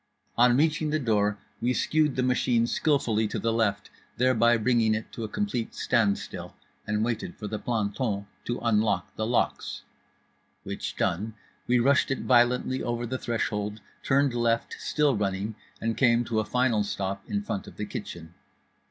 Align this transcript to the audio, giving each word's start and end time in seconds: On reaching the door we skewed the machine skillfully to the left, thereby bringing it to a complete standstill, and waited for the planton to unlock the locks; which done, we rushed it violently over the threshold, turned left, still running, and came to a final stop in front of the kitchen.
On 0.35 0.57
reaching 0.57 0.89
the 0.89 0.97
door 0.97 1.37
we 1.61 1.75
skewed 1.75 2.15
the 2.15 2.23
machine 2.23 2.65
skillfully 2.65 3.27
to 3.27 3.37
the 3.37 3.53
left, 3.53 3.91
thereby 4.17 4.57
bringing 4.57 4.95
it 4.95 5.11
to 5.11 5.23
a 5.23 5.27
complete 5.29 5.75
standstill, 5.75 6.55
and 6.87 7.05
waited 7.05 7.35
for 7.37 7.45
the 7.45 7.59
planton 7.59 8.25
to 8.45 8.57
unlock 8.63 9.15
the 9.15 9.27
locks; 9.27 9.83
which 10.63 10.95
done, 10.95 11.35
we 11.67 11.77
rushed 11.77 12.09
it 12.09 12.21
violently 12.21 12.81
over 12.81 13.05
the 13.05 13.19
threshold, 13.19 13.79
turned 14.01 14.33
left, 14.33 14.75
still 14.79 15.15
running, 15.15 15.53
and 15.79 15.95
came 15.97 16.23
to 16.25 16.39
a 16.39 16.45
final 16.45 16.83
stop 16.83 17.23
in 17.29 17.43
front 17.43 17.67
of 17.67 17.77
the 17.77 17.85
kitchen. 17.85 18.33